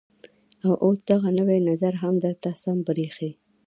او 0.65 0.71
اوس 0.85 0.99
دغه 1.09 1.29
نوى 1.39 1.57
نظر 1.69 1.93
هم 2.01 2.15
درته 2.25 2.49
سم 2.63 2.77
بريښي. 2.85 3.31